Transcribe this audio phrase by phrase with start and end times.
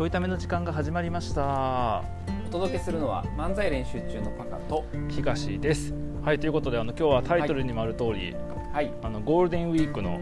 [0.00, 2.02] ちょいための時間が始まりました。
[2.46, 4.82] お届けするのは漫才練習中のパカと。
[5.10, 5.92] 東です。
[6.24, 8.34] はいということであの今日はタイトルにもある通り、
[8.72, 8.90] はい。
[9.02, 10.18] あのゴールデンウィークの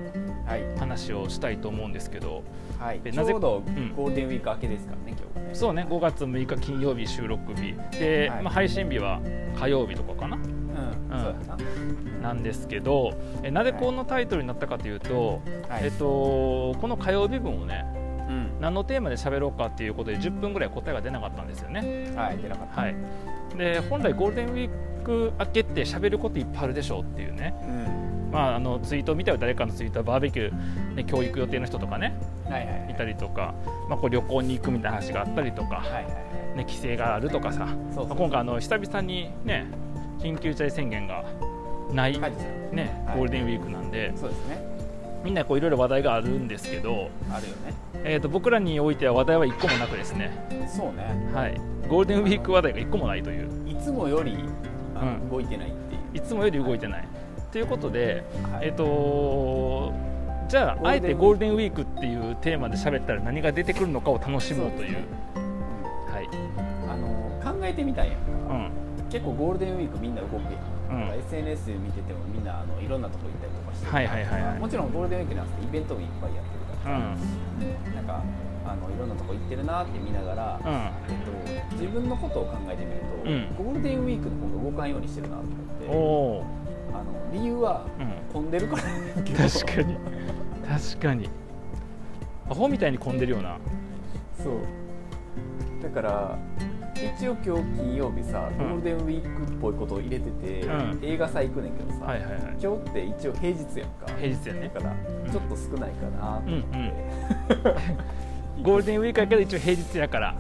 [0.47, 0.65] はい。
[0.81, 2.43] 話をしたいと思うんですけど
[2.81, 3.01] はい。
[3.03, 3.95] でなぜちょうどん。
[3.95, 5.49] ゴールデンウィーク明けですからね今日。
[5.49, 7.77] ねそうね5月6日金曜日収録日。
[8.01, 8.43] で、はい。
[8.43, 9.21] まあ、配信日は
[9.55, 10.39] 火曜日とかかな？
[10.39, 10.43] うん、
[11.09, 11.57] そうや
[12.21, 12.31] な。
[12.31, 13.13] なんですけど
[13.45, 15.85] えなぜこのタイトルになったかというと、はい。
[15.85, 17.98] えっと、この火曜日分をねうん
[18.61, 22.13] 何のテーマで喋ろうかっていうことで10分ぐらい答えが出なかったんですよね。
[22.17, 22.81] はい出なかった。
[22.83, 22.97] はい、
[23.57, 28.31] で本来ゴールデンウィーク明けって喋ることいっぱいあるでしょうっていうね、うん。
[28.33, 32.91] まあ、あのツイートを見たよ誰かのツイートはバーベキュー、ね、教育予定の人とかねはいはいはい。
[32.91, 33.55] いたりとか、
[33.89, 36.11] まあ、こう旅行に行くみたいな話があったりとか、はいはいは
[36.55, 36.57] い。
[36.59, 39.67] ね、帰省があるとかさそうそうまあ今回あの久々にね
[40.19, 41.25] 緊急事態宣言が
[41.93, 42.19] ない、
[42.73, 43.17] ね、はい。
[43.17, 44.78] ゴールデンウィークなんで、そうですね
[45.25, 47.75] みんなこういろいろ話題があるんですけど、あるよね。
[48.05, 50.31] えー、と僕らにおいては話題は1個もなくですね、
[50.69, 51.31] そうね。
[51.35, 53.49] はい、ゴールデンウィーク話題が1個もないという。
[53.69, 54.37] いつもより
[55.31, 56.01] 動いてないっていう。
[56.15, 57.09] いつもより動いてない。
[57.53, 58.67] ということで、はい。
[58.67, 59.93] えっ、と
[60.49, 64.99] じゃああえてゴールデンウィークっていうテーマで喋ったら何が出てくるのかを楽しもうという。
[65.37, 65.49] うん
[66.09, 66.29] はい。
[66.89, 67.09] あの
[67.45, 68.71] 考えてみたんやんか、うん。
[69.11, 70.41] 結構ゴールデンウィークみんな動くや
[70.91, 71.19] ん、うん。
[71.19, 77.01] SNS で見ててもみんなあのいろんなとこ行ったりしてはいはいはいはいもちろんゴールデンウィークなんですけどイベントもいっぱいやってるうから、ん。
[77.95, 78.23] なんか
[78.67, 80.73] あのいろんなとこ行ってるなって見ながら、うん。
[80.73, 85.43] えっと、自分のことを考えてみると、うんゴールデンウィークの方が動かんようにしてるなと
[85.89, 87.87] お思っておあの理由は。
[88.33, 89.97] 混んでるから確かに。
[90.69, 91.29] 確かに。
[92.51, 93.57] アホみたいに混んでるような。
[94.43, 94.55] そう
[95.83, 96.39] だから
[96.99, 98.59] 一応今日金曜日さ、うん。
[98.59, 101.01] ゴールデンウィークっぽいことを入れてて、うん。
[101.03, 102.41] 映画祭行くねんけどさ、はいはいはい。
[102.61, 104.07] 今日って一応平日やんか。
[104.19, 104.71] 平日やね。
[104.75, 106.95] だからちょっと少ないかなと思って、
[108.63, 110.35] ゴールデンウィークやけど一応平日やから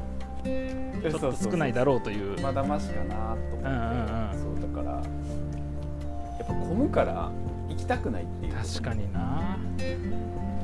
[0.44, 2.40] ちょっと少ないだろろうという。
[2.40, 4.58] まだましかなと思って、うんうんうん。
[4.58, 7.30] そうだからやっぱ混むから
[7.68, 8.52] 行きたくないっていう。
[8.54, 9.58] 確かにな。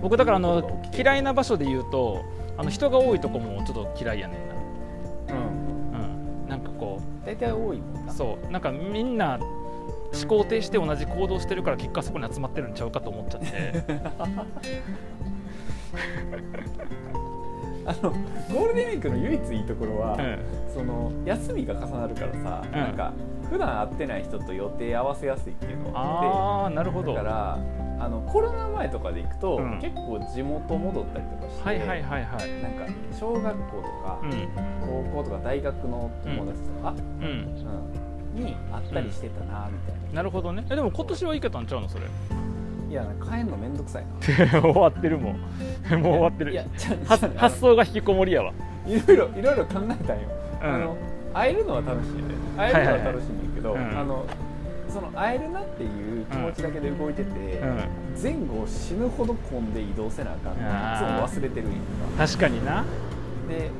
[0.02, 2.22] 僕だからあの嫌いな場所で言うと
[2.58, 4.53] あの人が多いとこもちょっと嫌いやねん
[7.24, 8.12] 大体多いもんな。
[8.12, 8.50] うそう。
[8.50, 13.48] なんかみんな思考停して同じ行動してるから結果そこに集まってるんちゃうかと思っちゃって。
[17.86, 20.38] あのゴールデンウィークの唯一いいところは、うん。
[20.72, 22.72] その休みが重なるからさ、うん。
[22.72, 23.12] なんか
[23.50, 26.02] 普段会ってない人と予定合わせやすいっていうのがあ
[26.62, 27.12] ああなるほど。
[27.12, 27.58] ってだから
[28.00, 29.78] あのコロナ前とかで行くと、うん。
[29.80, 32.62] 結構地元戻ったりとかして、はいはいはいはい。
[32.62, 34.48] なんか小学校とか、うん。
[35.12, 37.24] 高校とか大学の友達とか、うん。
[37.24, 38.40] うん。
[38.44, 40.66] に会ったりしてたなみたいな、なるほどね。
[40.68, 42.06] えでも今年は行けたんちゃうのそれ？
[42.90, 44.50] いや帰んのめんどくさいな。
[44.60, 45.34] 終わってるもん。
[46.02, 46.60] もう終わってる。
[47.06, 48.52] 発発想が引きこもりやわ。
[48.86, 50.28] いろいろいろいろ考えたんよ、
[50.62, 50.68] うん。
[50.68, 50.96] あの
[51.34, 52.22] 会えるのは楽しいね。
[52.56, 54.00] 会えるのは楽しいんだけど、はいはいはいうん。
[54.00, 54.26] あの
[54.88, 57.80] その会えるなっていう気持ちだけで動いてて、うん。
[58.22, 61.26] 前後死ぬほど混んで移動せなあかんのあー。
[61.26, 61.78] いつも忘れてるんや
[62.16, 62.84] 確かにな。
[63.48, 63.70] で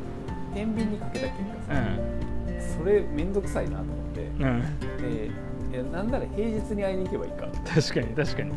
[0.53, 1.39] 天秤にかけた結
[1.69, 4.21] 果うさ、んそれめんどくさいなと思って。
[4.21, 4.63] うん。
[5.01, 5.31] で
[5.93, 8.53] なんなら平日に会いに行けばいいか確かに確かに。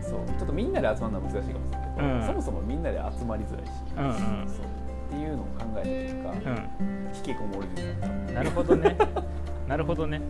[0.00, 0.18] そう。
[0.38, 2.26] ちょっとみんなで集まるのは難しいかもしれないけど、うん。
[2.26, 4.48] そもそもみんなで集まりづらいし、うんうん。
[4.48, 4.66] そう
[5.14, 6.70] っていうのを考えた結果、うん
[7.14, 8.96] 引きこもりになったなるほどね。
[9.68, 10.20] なるほどね。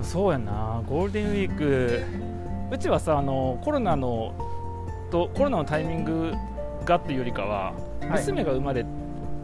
[0.00, 2.02] そうやな、ゴールデンウィーク、
[2.70, 4.32] うちはさ、あのコロナの
[5.10, 6.32] とコロナのタイミング
[6.84, 8.84] がっていうよりかは、はい娘が生まれ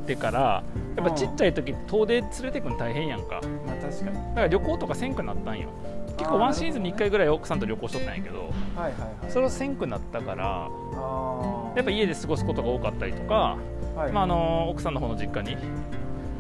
[0.07, 0.63] てから、
[0.97, 3.41] やっぱちっちゃい時遠出連れてくの大変やんか。
[3.67, 5.69] まあ確かにだから旅行とかせんくなったんよ。
[6.21, 8.93] 結構ワンシーズンに1回ぐらい奥さんと旅行しとったんやけど、はいはい
[9.23, 9.31] はい。
[9.33, 13.57] それをせんくなったから、あやっぱ家で過ごすことが多かったりとか、
[13.95, 14.13] ぱ、はい。
[14.13, 15.57] まあ、あの奥さんの方の実家に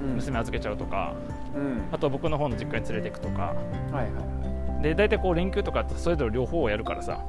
[0.03, 0.15] うん。
[0.17, 1.15] 娘預けちゃうとか、
[1.55, 1.89] うん。
[1.91, 3.43] あとは僕の方の実家に連れていくとか。
[3.43, 3.55] は
[3.93, 4.83] いはいはい。
[4.83, 7.25] で大体こう連休とかそれぞれ両方をやるからさ。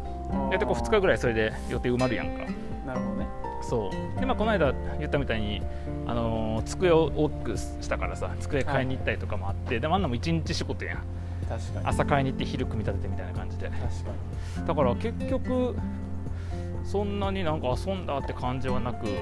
[0.49, 2.43] 大体こう2日ぐらいそれで予定埋まるやんか。
[2.85, 3.27] なるほどね。
[3.61, 4.19] そう。
[4.19, 5.61] でまあこの間言ったみたいに、
[6.05, 11.03] あのー机を大きくしたからさ机買いに行ったりとかもあって、でもあんなも1日仕事やん
[11.83, 13.69] 朝買いに行って昼組み立ててみたいな感じで。
[13.69, 13.87] 確か
[14.67, 15.75] だから結局
[16.83, 19.13] そんなになんか遊んだって感じはなく、に、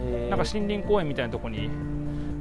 [0.00, 0.28] えー。
[0.30, 1.70] なんか森林公園みたいなとこに、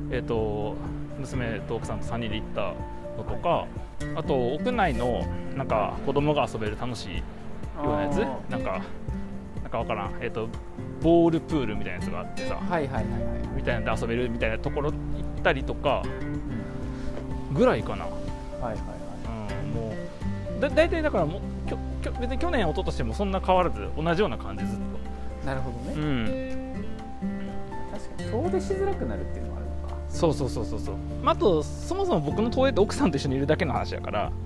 [0.10, 0.76] えー、と
[1.20, 2.74] 娘と奥さんと3人で行った
[3.18, 3.68] のとか、
[4.16, 5.26] あと屋内の
[5.56, 7.24] なんか子供が遊べる楽しいよ
[7.86, 8.18] うなやつ
[8.50, 8.82] なんか
[9.62, 10.48] なんかわからん、えー、と
[11.02, 12.56] ボールプールみたいなやつがあってさ。
[12.56, 13.48] はいはいはいはい。
[13.56, 17.54] みたいなんで遊べるみたいなところ行ったりとかうん。
[17.54, 18.10] ぐらいかな、は
[18.62, 19.03] いはい
[19.74, 19.94] も
[20.58, 24.78] うだ大体だからもうきょきょ別に去年一昨年もそんな変わらず同じような感じずっ
[25.46, 26.86] なるほどと、うね、ん、
[28.32, 29.96] 遠出しづらくなるっていうのもあるのか。
[30.10, 34.32] そうそうそうそうそう、まあ、あとそもそも僕の遠出って奥さんと一緒にいるだけの話やから。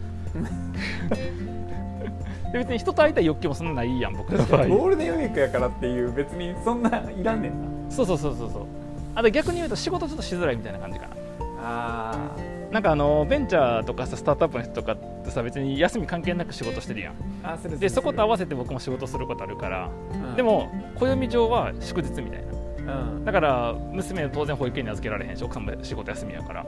[2.52, 4.68] で別に人と会いたい欲求もそんなないやん僕の場合。
[4.68, 7.92] ゴールデンウィークやからっていう別にそんないらんねんな。
[7.92, 8.66] そうそうそうそうそう。
[9.14, 11.16] あと逆に言うと仕事ちょっとしづらいみたいな感じかな。
[11.62, 12.32] あ
[12.72, 17.14] なんかあのベンチャーとかさスタートアップの人とかってさ別に休み関係なく仕事してるやん。
[17.14, 20.36] ーあするするでそこと合わせせて僕も仕事することあるから、うん。
[20.36, 22.46] でも暦上は祝日みたい
[22.86, 22.94] な。
[22.94, 23.26] うん。
[23.26, 26.66] だから娘は当然保育園に預けられへんし奥さんも仕事休みやから。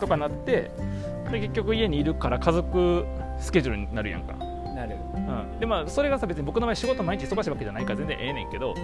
[0.00, 0.70] とかなって
[1.30, 3.06] で結局家にいるから家族
[3.38, 8.74] スケジュールになるやんか、なる、うん、でまあそれがさ別に僕の場合仕事毎日忙しいわけじゃないから全然ええねんけど、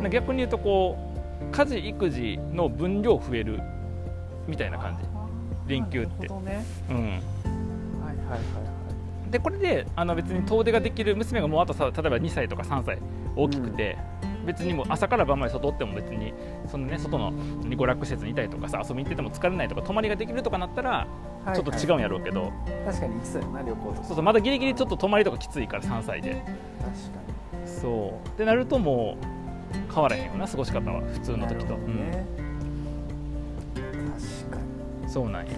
[0.00, 0.10] うん。
[0.10, 0.98] 逆に言うとこ
[1.40, 3.60] う家事育児の分量増える
[4.48, 5.04] みたいな感じ
[5.66, 6.28] 連休って。
[6.28, 6.64] ね。
[6.90, 6.96] うん。
[6.96, 8.38] はいはいはいは
[9.28, 9.30] い。
[9.30, 12.98] でこれであの別に遠出ができる娘がもうあとさ例えば2歳とか3歳
[13.34, 13.96] 大きくて、
[14.44, 16.34] 別にもう朝から晩まで外おっても別に
[16.70, 21.06] その、ね、外の娯楽施設にいたりとかさ遊びに行ってても疲れないとか泊まりができるとかなったら
[21.46, 22.52] はいちょっと違うんやろうけど、
[22.84, 26.34] 確かに行きそうやな旅行そうそうまだギリギリちょっと泊まりとかきついから3歳で。
[26.34, 27.22] 確か
[27.66, 28.28] そう。
[28.28, 31.00] ってなるともう変わらへんよな過ごし方は。
[31.00, 32.41] 普通にの時と、なるほどね、うん、
[35.12, 35.50] そうなんよ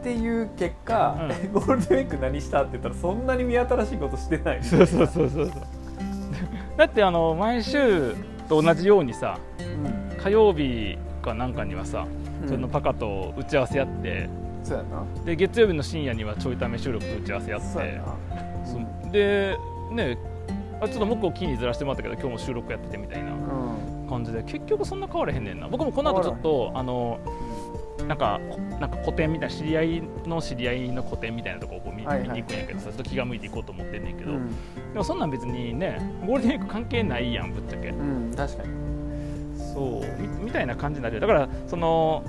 [0.00, 1.18] っていう結果、
[1.52, 4.62] う ゴールデンウィーク何したって言ったらそんなに見新しいことしてない。
[4.64, 5.62] そうそうそうそうそう。
[6.78, 8.14] だってあの毎週
[8.48, 10.16] と同じようにさうん。
[10.16, 12.06] 火曜日かなんかにはさ、
[12.42, 12.48] うん。
[12.48, 14.30] そのパカと打ち合わせやって
[14.64, 15.04] そうやな。
[15.26, 18.02] で月曜日の深夜にはちょいため収録と打ち合わせやってそうやな。
[18.64, 19.56] そうで
[19.92, 20.16] ね
[20.80, 23.34] あちょっと向こう気にずらしてもらったけど今日も収録やっててみたいなう
[24.06, 24.08] ん。
[24.08, 25.68] 感じで結局そんな変わらへんねんな。
[25.68, 27.18] 僕もこの後ちょっとあの
[28.10, 34.48] なんかこなんか個展みたいな知り合いの知り合いの個展みたいなとこをこう見,、に行くんやけどさちょっと気が向いていこうと思ってんねんけど、うん、
[34.92, 37.90] でもそんなん別にねゴールデンウィーク関係ないやんぶっちゃけ。
[37.90, 38.68] うん、確かに。
[39.72, 41.20] そうみみたいな感じになる。
[41.20, 42.24] だからその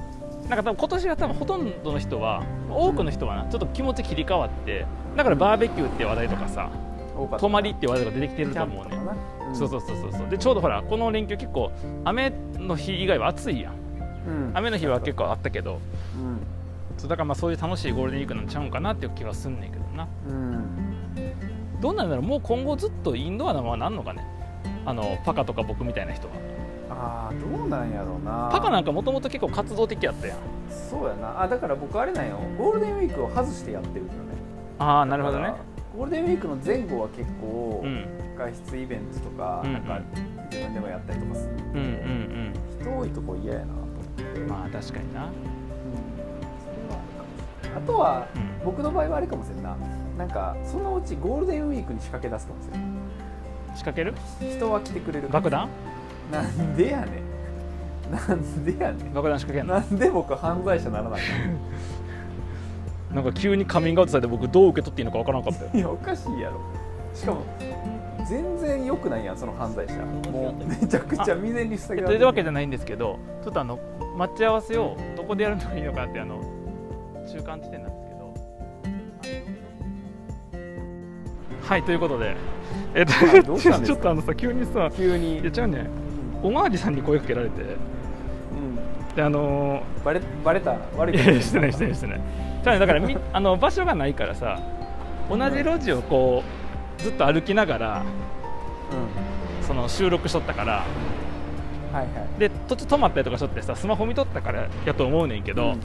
[0.49, 4.85] なんか多分今年は多分ほとんどの人は多くの人はなちょっと気持ち切り替わって
[5.17, 6.69] だからバーベキューって話題とかさ
[7.39, 8.97] 泊まりって話題が出てきてると思うね
[9.53, 10.29] そうそうそうそうそう。
[10.29, 11.71] でちょうどほらこの連休結構
[12.05, 13.80] 雨の日以外は暑いやん、
[14.53, 15.79] 雨の日は結構あったけどうん。
[16.97, 20.07] そうだからまあそういう楽しいゴールデンウィークなんちゃうんかなっていう気はすんねんけどな。
[20.27, 20.65] うん。
[21.81, 22.21] どうなんだろ？
[22.21, 24.23] うもう今後ずっとインドアなままなんのかね？
[24.85, 26.33] あのパカとか僕みたいな人は。
[26.91, 28.49] ああどうなんやろうな。
[28.51, 30.37] パカなんかもともと結構活動的やったやん。
[30.69, 31.41] そうやな。
[31.41, 32.37] あだから僕あれなんよ。
[32.57, 34.25] ゴールデンウィークを外してやってるんだよね。
[34.77, 35.53] ああなるほどね。
[35.97, 38.05] ゴールデンウィークの前後は結構、うん。
[38.37, 39.83] 外出イベントとか,、うんうんなん。
[39.85, 40.01] か
[40.51, 42.53] 自分でもやったりとかするうんうん。
[42.79, 43.65] 人多いとこ嫌やな
[44.47, 45.25] まあ確かにな。
[45.25, 45.31] うん。
[47.77, 48.65] あとは、うん。
[48.65, 49.75] 僕の場合はあれかもしれんな。
[50.17, 52.87] なんかそのうちゴールデンウィークに仕掛け出すかもしれない
[53.77, 54.13] 仕掛ける？
[54.39, 55.69] 人は来てくれる爆弾？
[56.31, 58.11] なんでやねん。
[58.11, 59.13] なんでやねん。
[59.13, 59.73] 爆弾仕掛けんの？
[59.75, 61.21] なんで僕犯罪者ならない
[63.13, 65.69] なんか急にカミングアウトされて僕どう受け取っていいのかわからなかったよ。
[65.73, 66.59] のいやおかしいやろ。
[67.13, 67.41] しかも
[68.31, 70.05] 全然良くないやんその犯罪者。
[70.31, 73.77] もうめちゃくちゃ未然に防げられというわけじゃないんですけどちょっとあの
[74.17, 76.39] 待ち合わせをどこでやるのがいいのかってあの
[77.29, 78.33] 中間地点なんですけど。
[81.61, 82.37] はいということで。
[82.95, 83.05] えっ
[83.43, 85.39] と、ちょっとあのさ急にさ急に。
[85.39, 85.89] いや違うね。
[86.41, 87.61] おまわりさんに声かけられて。
[87.61, 87.65] う
[88.55, 89.13] ん。
[89.13, 90.77] であのバレバレた？
[90.95, 92.21] 悪いいことしてないしてないしてない。
[92.63, 94.57] じゃあねだからみあの場所がないからさ
[95.29, 96.60] 同じ路地をこう
[97.01, 100.85] ずっと歩きながらうその収録しとったから
[101.91, 102.39] んはいはい。
[102.39, 105.79] で途中止まったりとかしとってさスマホ見とったからやと思うねんけど、うん。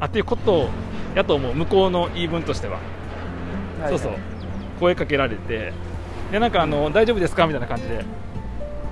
[0.00, 0.68] あっていうこと
[1.14, 2.78] やと思う向こうの言い分としては、
[3.80, 3.88] はい。
[3.90, 4.12] そうそう。
[4.80, 5.72] 声かけられて
[6.30, 8.04] でなんかあの大丈夫ですかみたいな感じで。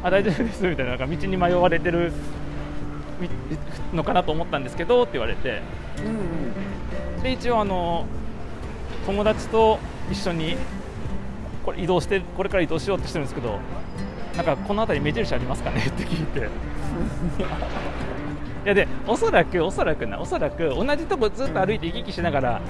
[0.02, 0.96] あ大丈夫ですみたいな。
[0.96, 2.12] なんか道に迷われてる
[3.20, 3.28] み
[3.92, 5.60] のかなと思ったんですけどって言われて。
[5.98, 6.06] うん
[7.16, 7.22] うん。
[7.22, 8.06] で一応あの
[9.04, 9.78] 友達と
[10.10, 10.56] 一緒に
[11.64, 13.58] これ移動してこれから移動しようとしてるんですけど
[14.36, 15.82] なんかこの辺り目印ありますかね？
[15.88, 16.40] って聞いて。
[18.64, 22.60] いやでおそらくおそらくなおそらく同じとこずっと歩いて行き来しながら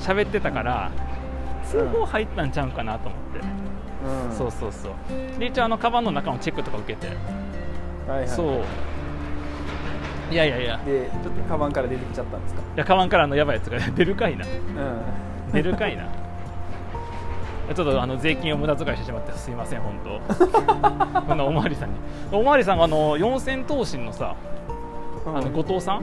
[0.00, 0.90] 喋ってたから
[1.64, 3.38] 通報入ったんちゃうんかなと思って、
[4.30, 4.36] うん。
[4.36, 4.92] そうそうそう。
[5.38, 7.06] で一応あのカバンの中のチェックとか受けて、
[8.08, 8.28] はいはい。
[8.28, 8.60] そう。
[10.32, 10.80] いやいやいや。
[10.84, 12.60] でちょっとカバンから出てきちゃったんですか？
[12.62, 14.44] いやカバンからあのやばいやつが 出るかいな。
[14.44, 14.48] う
[15.50, 15.52] ん。
[15.52, 16.04] 出るかいな
[17.74, 21.20] ちょっとあの税金を無駄遣いしてしまってすいません本当。
[21.20, 21.96] こんなおまわりさんに。
[22.32, 24.36] おまわりさんがあの四千頭身のさ
[25.26, 26.02] あの後藤さん？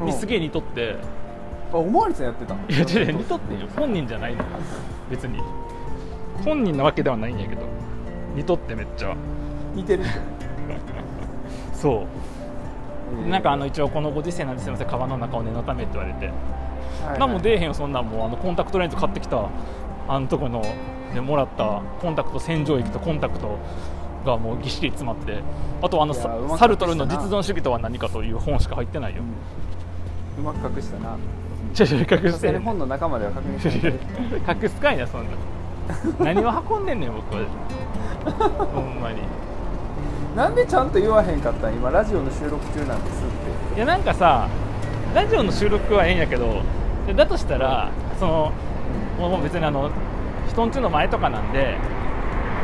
[0.00, 0.06] うん。
[0.06, 0.96] にすげえ似とって。
[1.72, 2.54] あおまわりさんやってた。
[2.54, 3.66] のいや違う似とってんよ。
[3.76, 4.44] 本人じゃないの
[5.10, 5.40] 別に。
[6.44, 7.62] 本人なわけではないんやけど。
[8.34, 9.16] 似とってめっちゃ。
[9.74, 10.04] 似てる。
[11.74, 12.00] そう。
[12.00, 14.86] えーなんかあの一応このご時世なんですいません。
[14.86, 16.26] カバンの中を念のためって言われて。
[17.06, 17.18] はい。
[17.18, 18.26] 何も出えへんよそんなんもう。
[18.26, 19.48] あのコンタクトレンズ買ってきた
[20.08, 20.62] あのとこの
[21.14, 23.58] でもらったコンタクト洗浄液とコンタクト
[24.24, 25.40] がもうぎっしり詰まって
[25.82, 29.22] あとあのサルトルの実存主義とは何かという本しか入ってないよ、
[30.38, 30.44] うん。
[30.44, 31.16] うまく隠したな。
[31.74, 32.52] ちょちょ隠して。
[32.52, 33.88] に本の中までは確認して
[34.64, 35.30] 隠すかいなそんな。
[36.20, 37.34] 何を運んでんねん僕。
[37.34, 39.22] はほんまに。
[40.36, 41.74] なんでちゃんと言わへんかったん？
[41.74, 43.76] 今ラジオの収録中なんですって。
[43.76, 44.48] いやなんかさ
[45.14, 46.62] ラジオの収録はええんやけど
[47.06, 48.52] でだとしたらその
[49.28, 49.90] もう別にあの
[50.48, 51.76] 人んちの前とかなんで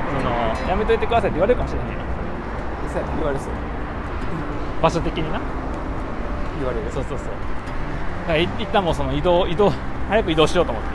[0.08, 0.28] そ
[0.64, 1.98] のやめといてくださいって言われるかもしれないよ
[2.84, 3.52] 実際言われそう。
[4.82, 5.40] 場所的にな。
[6.58, 6.90] 言われる。
[6.90, 7.28] そうそうそう。
[7.28, 9.72] だからい一旦もうその移動移動
[10.08, 10.88] 早く移動しようと思って。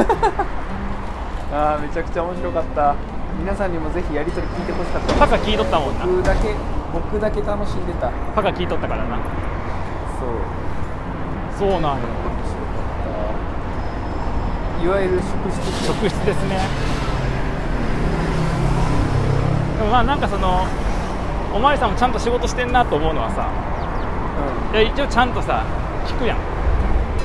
[1.54, 2.94] ああめちゃくちゃ面白かった。
[3.38, 5.14] 皆さんにもぜひやり取り聞いてほしかった。
[5.14, 6.04] パカ聞いとったもんな。
[6.06, 6.54] 僕だけ
[6.92, 8.10] 僕だけ楽しんでた。
[8.34, 9.16] パカ聞いとったからな。
[11.58, 11.70] そう。
[11.70, 11.98] そうなんよ
[14.82, 16.58] いわゆる職質職質ですね。
[19.78, 20.66] でもまあなんかその
[21.54, 23.48] おまわりさんもちゃんと仕事してんなと思うのはさ
[24.72, 25.64] いや一応ちゃんとさ
[26.06, 26.38] 聞くやん。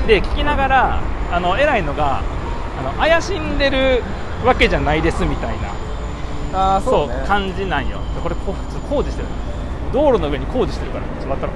[0.06, 1.00] で聞きながら
[1.32, 2.20] あの偉いのが
[2.78, 4.02] あの怪しんでる
[4.44, 5.68] わけじゃないですみたいな
[6.50, 7.98] うん、ああそそううね感じなんよ。
[8.22, 9.28] これこちょっと工事してる。
[9.92, 11.52] 道路の上に工事してるからちょっと待ったら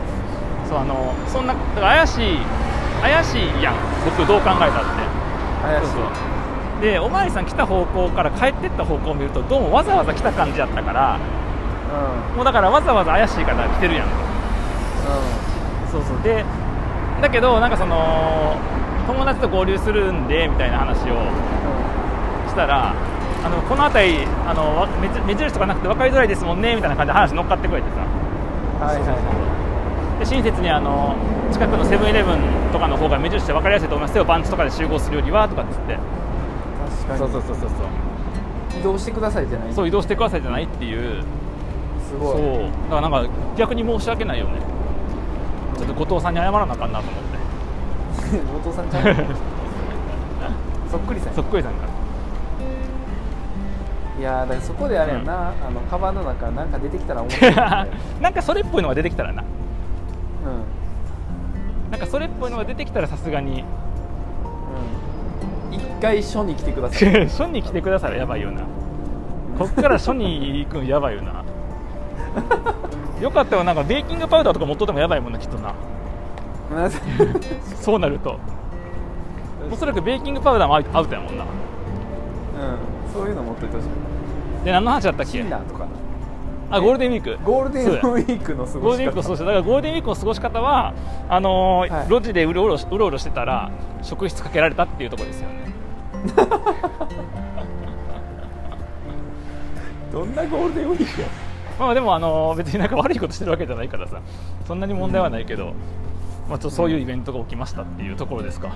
[0.68, 2.38] そうあのそんなだから怪しい
[3.02, 3.74] 怪しいやん。
[4.04, 5.19] 僕どう考えたって
[5.62, 5.86] 怪しい。
[5.86, 6.08] そうそ
[6.78, 6.82] う。
[6.82, 11.18] でおまわりさん来た方向から帰ってった方向を見るとどうもわざわざ来た感じやったから
[12.30, 12.36] うん。
[12.36, 14.08] もうだからわざわざ怪しいから来てるやん。
[14.08, 14.14] と
[15.92, 16.22] そうそう。
[16.22, 16.44] で
[17.20, 18.56] だけどなんかその
[19.06, 21.16] 友達と合流するんでみたいな話を
[22.48, 22.94] したら
[23.44, 27.96] あのこの辺りあのわ目目印とかなくて分かりづらいですもんねみたいな感じで話乗っかってくれてさ。
[27.96, 29.08] うんはいはい。
[29.08, 31.16] はで親切にあの
[31.52, 32.38] 近くのセブンイレブン
[32.70, 34.16] とかの方が目印で分かりやすいと思います。
[34.16, 35.92] よバンチとかで集合するよりはとかっつって。
[35.92, 37.18] い確かに。
[37.18, 38.80] そうそうそうそうそう。
[38.80, 39.72] 移動してくださいじゃない。
[39.72, 41.22] そう移動してくださいじゃないっていう。
[42.10, 42.68] そすごい。
[42.68, 42.70] う。
[42.90, 44.60] だからなんか逆に申し訳ないよね。
[45.76, 48.38] ちょっと後藤さんに謝らなあかんなと思って。
[48.52, 49.16] 後藤さんちゃん
[50.90, 51.82] そっくりさんそっくりさんか。
[51.84, 51.90] ら
[54.18, 57.56] いやーだからそこであれやな、あのカバンの中なんか出てきたら面白い、ね、
[58.20, 59.42] なんかそれっぽいのが出てきたらな。
[59.42, 59.46] うん
[62.00, 63.64] かそれっぽいのが出てきたらさすがに。
[65.70, 65.74] うん。
[65.74, 67.28] 一回書に来てください。
[67.30, 68.18] 書に来てください。
[68.18, 68.62] やばいよな。
[69.58, 71.44] こっから書に行くのやばいよな。
[73.20, 75.74] よかったよなんかベーキングパウダーとか持っとってもやばいもんなきっとな。
[77.80, 78.38] そうなると。
[79.70, 81.44] おそらくベーキングパウダーもアウトやもんな。
[81.44, 81.50] うん。
[83.12, 84.64] そういうの持っといてほしい。
[84.64, 85.86] で何の話だったっシけンナーとか
[86.72, 87.44] あゴールデンウィーク。
[87.44, 89.10] ゴールデンウィークの過ごし方。
[89.10, 90.94] ークの過ごし方だからゴールデンウィークの過ごし方は
[91.28, 92.08] あのーはい。
[92.08, 93.72] 路地でうろうろうろうろしてたら
[94.02, 95.56] 職質かけられたっていうところですよね。
[100.12, 101.26] どんなゴールデンウィークや？
[101.78, 104.20] まあでもあの別になんか悪いことしてるわけじゃないからさ
[104.66, 105.72] そんなに問題はないけど、
[106.48, 108.74] まあ、ちょっとそういうイベントが起きましたっていうところですか、ね。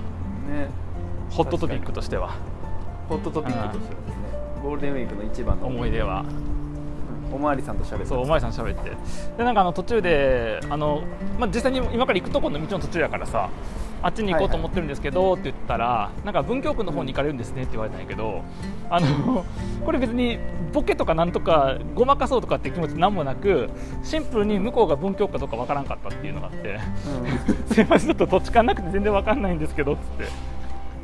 [1.29, 2.31] ホットトピックとしては。
[3.07, 4.23] ホットトピックとしてはですね。
[4.63, 6.25] ゴールデンウィークの一番の思い出は
[7.35, 8.91] おまわりさんと喋るそうお前さん喋って。
[9.37, 11.03] でなんかあの途中であの、
[11.37, 13.49] まあ、実際に今から行くとこの道の途中やからさ
[14.01, 18.43] あっちに行こうと思ってるんですけど、って言ったらなんか文京区の方に行かれるんですねって言われたんやけど
[18.89, 19.45] あの
[19.83, 20.37] これ別に
[20.73, 23.69] ボケとかなんとかごまかそうとかって気持ちなんもなく
[24.03, 26.79] シンプルに向こうが文京区かどうかわからんかったっていうのがあって
[27.67, 27.73] うん。
[27.73, 30.55] すいませんちょっと土地勘なくて全然わかんないんですけどっつって。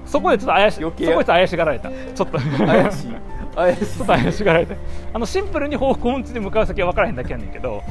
[0.06, 0.82] そこでちょっと怪し
[1.26, 1.90] 怪しがられた。
[1.90, 2.38] ちょっと。
[2.38, 3.16] 怪しい
[3.56, 4.78] 怪しいちょっと怪しがられて。
[5.14, 7.84] あのシンプルに方向音痴で向かう先は分からへんだけやねんけど。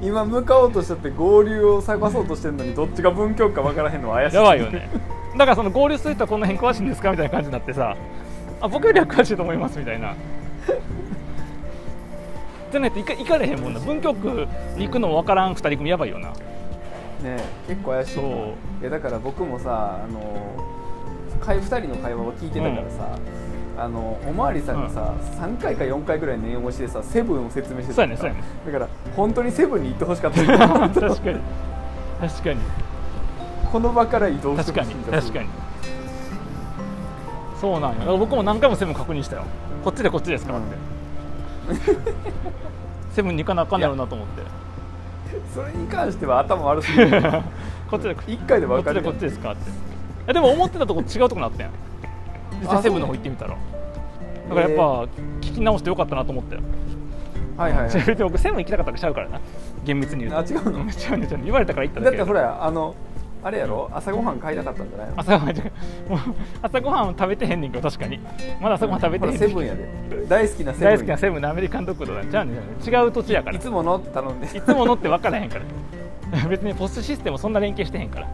[0.00, 4.36] 今向かおうとしちゃって合流を探そうとしてるのにどっちが文京区か分からへんのは怪しい。
[4.36, 4.88] やばいよね。
[5.36, 7.96] だからその合流する人はこの辺詳しいんですかみたいな感じになってさ。
[8.60, 10.14] あ僕よりは詳しいと思いますみたいな。
[12.70, 13.80] じゃないと行か行かれへんもんな。
[13.80, 14.46] 文京区
[14.76, 16.28] に行くのも分からん2人組やばいよな。
[16.28, 18.24] ね結構怪しいそう。
[18.80, 20.20] いやだから僕もさあの
[21.40, 23.18] 会2人の会話を聞いてたからさ、
[23.78, 30.44] あのおまわりさんがさ、3回か4回ぐらい念押しでさセブンを説明してたそうやねそうやねだから本当にセブンに行ってほしかった。
[30.44, 31.40] 確かに。
[32.20, 32.60] 確かに。
[33.70, 35.20] この場から移動して確かにほしいんだ。
[35.20, 35.48] 確かに
[37.60, 38.18] そうなんよ。
[38.18, 39.44] 僕も何回もセブン確認したよ。
[39.84, 40.76] こっちでこっちですからって、
[43.14, 44.42] セブンに行かなあかんやろうなと思って。
[45.54, 47.22] それに関しては頭悪すぎる。
[47.90, 49.04] こっちで1回でこっち分かるやん。
[49.04, 49.70] でこっちですかって。
[50.26, 51.72] えでも思ってたとこ違うとこなったやん
[52.82, 53.50] セブンの方行ってみたら。
[53.50, 53.56] だ
[54.54, 54.82] からやっぱ
[55.40, 56.60] 聞き直してよかったなと思ったよ
[57.56, 58.14] はいはいはい。
[58.18, 59.40] 僕セブン行きたかったわけちゃうからな。
[59.84, 60.38] 厳密に言うと。
[60.38, 60.84] あ違うの？
[60.84, 62.16] ん違うね違うね言われたから行っただけ。
[62.16, 62.94] だってほらあの
[63.44, 63.90] あれやろ？
[63.92, 66.18] 朝ごはん買いたかった んじゃないの朝ごはんもう
[66.62, 68.20] 朝ごはん食べてへんねんけど確かに。
[68.60, 69.88] まだ朝ごはん食べてへんねんセブンやで。
[70.28, 72.54] 大好きなセブン大好きなセブンのアメリカンドッグとかちゃうねん。
[72.56, 73.56] 違う土地やから。
[73.56, 74.46] いつもの頼んで。
[74.46, 76.48] いつものって分からへんから。
[76.48, 78.28] 別にポストシステムそんな連携してへんから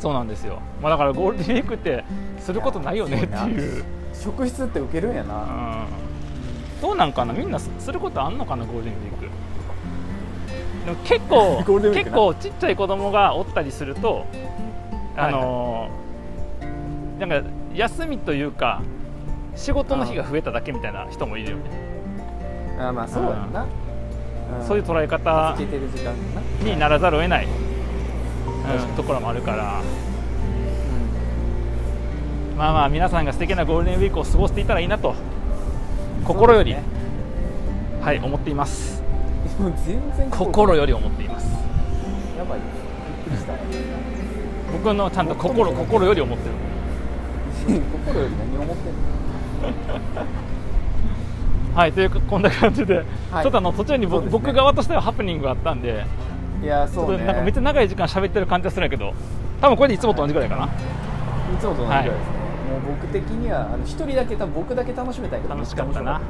[0.00, 2.04] そうなんですよ、まあ、だからゴールデンウィークって
[2.38, 3.84] することないよねっていう。
[4.14, 6.80] 職質って受けるんやな、うん。
[6.80, 7.32] どうなんかな？
[7.32, 9.28] みんなすすることあんのかなゴールデンウィーク。
[10.86, 11.62] でも結構
[11.92, 14.24] 結構ちっちゃい子供がおったりすると
[15.16, 18.80] あのーなんか休みというか
[19.56, 21.64] 仕事の日が増えただけみたいな人もいるよね。
[22.80, 23.66] あまあそうやんな、ん。
[24.66, 25.56] そういう捉え方
[26.62, 27.48] にならざるを得ない、
[28.74, 29.80] うん、ところもあるから。
[32.56, 35.14] まあまあ皆さんが素敵なゴールデンウィークを過ごしていたらいいなと
[36.24, 36.88] 心より、そうで
[38.02, 39.02] すはい思っています。
[40.30, 40.74] 心。
[40.74, 41.46] より思っています。
[42.36, 42.68] やばいびっ
[43.24, 43.52] くりした。
[44.72, 46.54] 僕のちゃんと心心より思ってる。
[48.04, 48.98] 心より何を思ってんの？
[51.74, 53.42] はいというこんな感じで、はい。
[53.42, 56.04] ちょっとあの途中に僕,、僕側としてはハプニングがあったんで
[56.62, 57.24] いやそうね。
[57.24, 59.14] なんかめっちゃ長い時間喋ってる感じがするんやけど
[59.60, 60.68] 多分これでいつもと同じぐらいかな、い
[61.60, 62.18] つもと同じぐらいですね、
[62.70, 66.12] もう僕的には一人だけ多分僕だけ楽しめたいけど楽しかったな。
[66.12, 66.22] はい。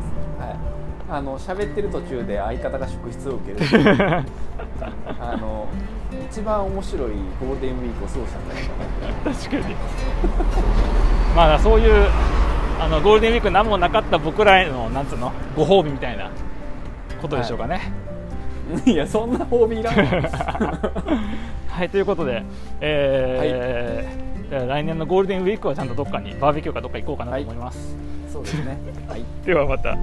[1.11, 3.65] あの喋ってる途中で相方が職質を受ける
[5.19, 5.67] あの
[6.31, 9.75] 一番面白いゴールデンウィークを過ごしたんじゃないかな確かに。
[11.35, 12.07] まあそういう
[12.79, 16.31] あのゴールデンウィーク何もなかった僕らへのなんつうのご褒美みたいな
[17.23, 18.08] ことでしょうかね、い
[18.95, 20.03] やそんな褒美いらんわ。
[21.69, 22.43] はい、ということで、
[22.81, 27.95] えーじゃあ来年のゴールデンウィークはちゃんとどっかにバーベキューかどっか行こうかなと思います、
[28.33, 28.79] そうですね。
[29.07, 29.23] はい。
[29.45, 29.97] ではまた。